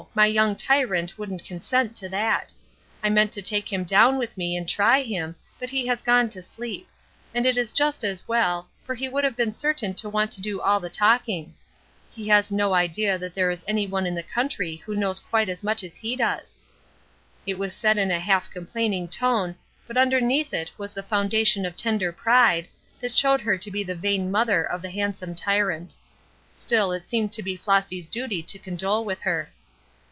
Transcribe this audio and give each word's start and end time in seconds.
My 0.15 0.25
young 0.25 0.57
tyrant 0.57 1.17
wouldn't 1.17 1.45
consent 1.45 1.95
to 1.97 2.09
that. 2.09 2.53
I 3.01 3.07
meant 3.09 3.31
to 3.33 3.41
take 3.41 3.71
him 3.71 3.85
down 3.85 4.17
with 4.17 4.35
me 4.35 4.57
and 4.57 4.67
try 4.67 5.03
him, 5.03 5.35
but 5.57 5.69
he 5.69 5.85
has 5.87 6.01
gone 6.01 6.27
to 6.29 6.41
sleep; 6.41 6.89
and 7.33 7.45
it 7.45 7.55
is 7.55 7.71
just 7.71 8.03
as 8.03 8.27
well, 8.27 8.67
for 8.83 8.93
he 8.95 9.07
would 9.07 9.23
have 9.23 9.37
been 9.37 9.53
certain 9.53 9.93
to 9.93 10.09
want 10.09 10.31
to 10.33 10.41
do 10.41 10.59
all 10.59 10.81
the 10.81 10.89
talking. 10.89 11.53
He 12.11 12.27
has 12.27 12.51
no 12.51 12.73
idea 12.73 13.17
that 13.19 13.33
there 13.33 13.51
is 13.51 13.63
any 13.67 13.87
one 13.87 14.05
in 14.05 14.13
the 14.15 14.21
country 14.23 14.77
who 14.77 14.95
knows 14.97 15.19
quite 15.19 15.47
as 15.47 15.63
much 15.63 15.81
as 15.83 15.95
he 15.95 16.17
does." 16.17 16.59
It 17.45 17.57
was 17.59 17.73
said 17.73 17.97
in 17.97 18.11
a 18.11 18.19
half 18.19 18.49
complaining 18.51 19.07
tone, 19.07 19.55
but 19.87 19.97
underneath 19.97 20.53
it 20.53 20.71
was 20.77 20.91
the 20.91 21.03
foundation 21.03 21.65
of 21.65 21.77
tender 21.77 22.11
pride, 22.11 22.67
that 22.99 23.15
showed 23.15 23.39
her 23.41 23.57
to 23.57 23.71
be 23.71 23.83
the 23.83 23.95
vain 23.95 24.29
mother 24.29 24.61
of 24.63 24.81
the 24.81 24.91
handsome 24.91 25.35
tyrant. 25.35 25.95
Still 26.51 26.91
it 26.91 27.07
seemed 27.07 27.31
to 27.33 27.43
be 27.43 27.55
Flossy's 27.55 28.07
duty 28.07 28.43
to 28.43 28.59
condole 28.59 29.05
with 29.05 29.21
her. 29.21 29.49